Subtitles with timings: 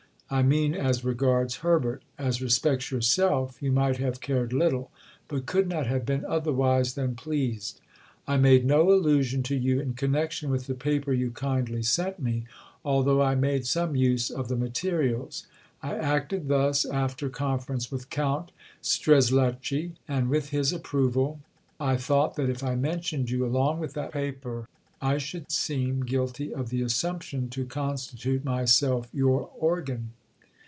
[0.33, 2.03] I mean as regards Herbert.
[2.17, 4.89] As respects yourself, you might have cared little,
[5.27, 7.81] but could not have been otherwise than pleased.
[8.25, 12.45] I made no allusion to you in connection with the paper you kindly sent me,
[12.85, 15.47] although I made some use of the materials.
[15.83, 21.41] I acted thus after conference with Count Strzelechi, and with his approval.
[21.77, 24.69] I thought that if I mentioned you along with that paper,
[25.01, 30.11] I should seem guilty of the assumption to constitute myself your organ."